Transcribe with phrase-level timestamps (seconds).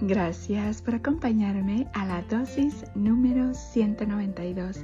[0.00, 4.80] Gracias por acompañarme a la dosis número 192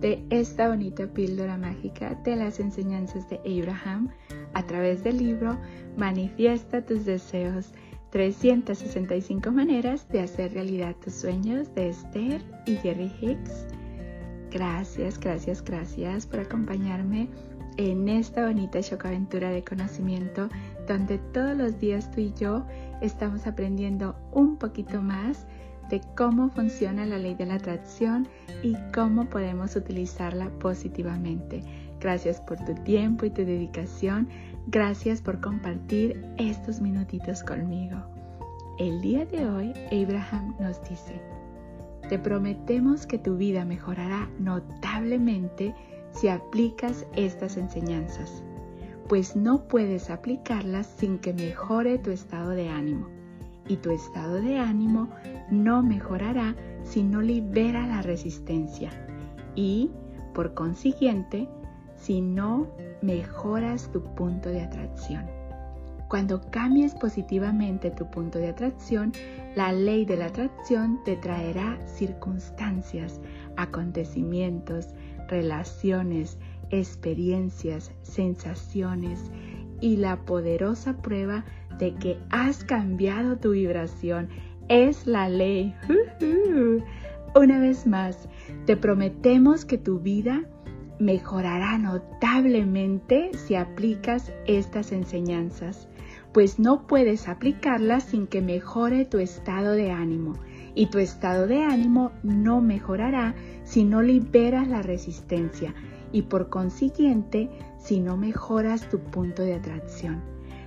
[0.00, 4.08] de esta bonita píldora mágica de las enseñanzas de Abraham
[4.54, 5.58] a través del libro
[5.96, 7.72] Manifiesta tus deseos
[8.10, 13.66] 365 maneras de hacer realidad tus sueños de Esther y Jerry Hicks.
[14.50, 17.28] Gracias, gracias, gracias por acompañarme
[17.76, 20.48] en esta bonita aventura de conocimiento
[20.92, 22.64] donde todos los días tú y yo
[23.00, 25.46] estamos aprendiendo un poquito más
[25.88, 28.28] de cómo funciona la ley de la atracción
[28.62, 31.62] y cómo podemos utilizarla positivamente.
[31.98, 34.28] Gracias por tu tiempo y tu dedicación.
[34.66, 37.96] Gracias por compartir estos minutitos conmigo.
[38.78, 41.20] El día de hoy, Abraham nos dice,
[42.08, 45.74] te prometemos que tu vida mejorará notablemente
[46.12, 48.42] si aplicas estas enseñanzas,
[49.08, 53.08] pues no puedes aplicarlas sin que mejore tu estado de ánimo.
[53.68, 55.08] Y tu estado de ánimo
[55.50, 58.90] no mejorará si no libera la resistencia.
[59.54, 59.90] Y,
[60.34, 61.48] por consiguiente,
[61.94, 62.68] si no
[63.02, 65.26] mejoras tu punto de atracción.
[66.08, 69.12] Cuando cambies positivamente tu punto de atracción,
[69.54, 73.18] la ley de la atracción te traerá circunstancias,
[73.56, 74.88] acontecimientos,
[75.28, 76.36] relaciones,
[76.70, 79.30] experiencias, sensaciones
[79.80, 81.44] y la poderosa prueba
[81.78, 84.28] de que has cambiado tu vibración.
[84.68, 85.74] Es la ley.
[87.34, 88.28] Una vez más,
[88.66, 90.42] te prometemos que tu vida
[90.98, 95.88] mejorará notablemente si aplicas estas enseñanzas
[96.32, 100.34] pues no puedes aplicarla sin que mejore tu estado de ánimo.
[100.74, 105.74] Y tu estado de ánimo no mejorará si no liberas la resistencia
[106.12, 110.20] y por consiguiente si no mejoras tu punto de atracción.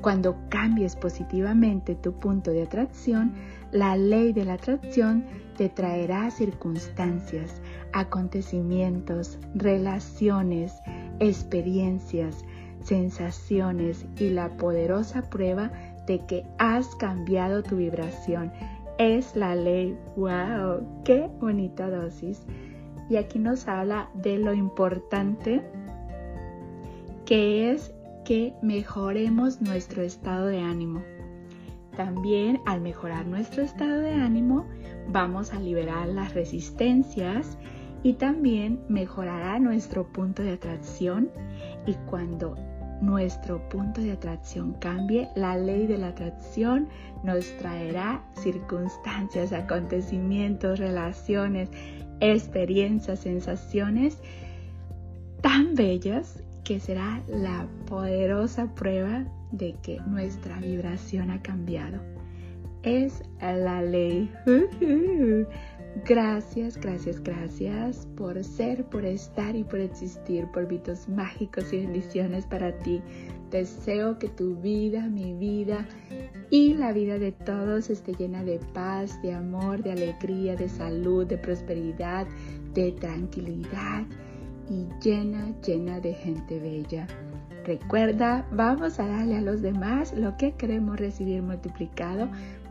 [0.00, 3.34] Cuando cambies positivamente tu punto de atracción,
[3.72, 5.24] la ley de la atracción
[5.56, 7.60] te traerá circunstancias,
[7.92, 10.74] acontecimientos, relaciones,
[11.18, 12.44] experiencias,
[12.82, 15.72] sensaciones y la poderosa prueba
[16.06, 18.52] de que has cambiado tu vibración.
[18.98, 19.98] Es la ley.
[20.16, 21.02] ¡Wow!
[21.04, 22.46] ¡Qué bonita dosis!
[23.08, 25.62] Y aquí nos habla de lo importante
[27.24, 27.94] que es
[28.24, 31.02] que mejoremos nuestro estado de ánimo.
[31.96, 34.66] También al mejorar nuestro estado de ánimo
[35.08, 37.56] vamos a liberar las resistencias
[38.02, 41.30] y también mejorará nuestro punto de atracción
[41.86, 42.56] y cuando
[43.00, 46.88] nuestro punto de atracción cambie, la ley de la atracción
[47.24, 51.68] nos traerá circunstancias, acontecimientos, relaciones,
[52.20, 54.18] experiencias, sensaciones
[55.42, 62.00] tan bellas que será la poderosa prueba de que nuestra vibración ha cambiado.
[62.82, 64.30] Es la ley.
[66.04, 72.44] Gracias, gracias, gracias por ser, por estar y por existir, por vitos mágicos y bendiciones
[72.44, 73.00] para ti.
[73.50, 75.86] Deseo que tu vida, mi vida
[76.50, 81.26] y la vida de todos esté llena de paz, de amor, de alegría, de salud,
[81.26, 82.26] de prosperidad,
[82.74, 84.04] de tranquilidad
[84.68, 87.06] y llena, llena de gente bella.
[87.64, 92.28] Recuerda, vamos a darle a los demás lo que queremos recibir multiplicado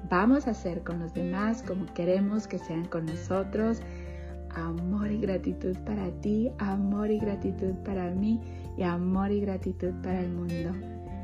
[0.09, 3.81] vamos a hacer con los demás como queremos que sean con nosotros.
[4.51, 8.39] Amor y gratitud para ti, amor y gratitud para mí
[8.77, 10.71] y amor y gratitud para el mundo.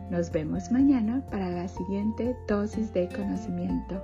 [0.09, 4.03] Nos vemos mañana para la siguiente dosis de conocimiento.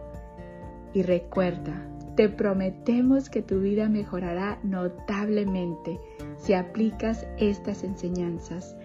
[0.94, 1.73] Y recuerda,
[2.15, 5.99] te prometemos que tu vida mejorará notablemente
[6.38, 8.77] si aplicas estas enseñanzas,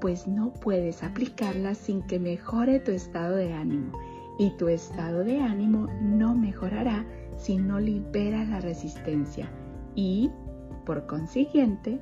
[0.00, 3.92] pues no puedes aplicarlas sin que mejore tu estado de ánimo
[4.40, 7.04] y tu estado de ánimo no mejorará
[7.36, 9.50] si no liberas la resistencia
[9.94, 10.30] y,
[10.86, 12.00] por consiguiente,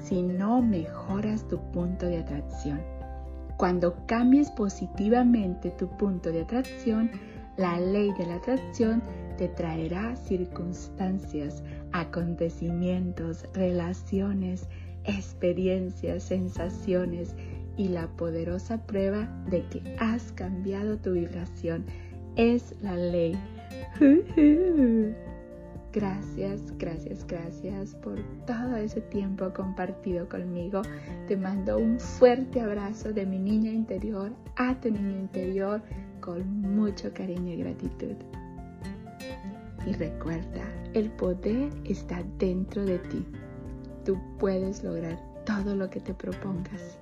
[0.00, 2.80] si no mejoras tu punto de atracción.
[3.56, 7.08] Cuando cambies positivamente tu punto de atracción,
[7.56, 9.00] la ley de la atracción
[9.38, 11.62] te traerá circunstancias,
[11.92, 14.68] acontecimientos, relaciones,
[15.04, 17.36] experiencias, sensaciones
[17.76, 21.84] y la poderosa prueba de que has cambiado tu vibración
[22.36, 23.38] es la ley.
[25.96, 30.82] Gracias, gracias, gracias por todo ese tiempo compartido conmigo.
[31.26, 35.80] Te mando un fuerte abrazo de mi niña interior a tu niño interior
[36.20, 38.14] con mucho cariño y gratitud.
[39.86, 43.24] Y recuerda, el poder está dentro de ti.
[44.04, 46.98] Tú puedes lograr todo lo que te propongas.